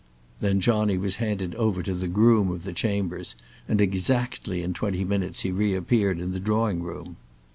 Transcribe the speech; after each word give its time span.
Then 0.39 0.59
Johnny 0.59 0.97
was 0.97 1.17
handed 1.17 1.53
over 1.53 1.83
to 1.83 1.93
the 1.93 2.07
groom 2.07 2.49
of 2.49 2.63
the 2.63 2.73
chambers, 2.73 3.35
and 3.69 3.79
exactly 3.79 4.63
in 4.63 4.73
twenty 4.73 5.03
minutes 5.03 5.41
he 5.41 5.51
re 5.51 5.75
appeared 5.75 6.19
in 6.19 6.31
the 6.31 6.39
drawing 6.39 6.81
room. 6.81 7.17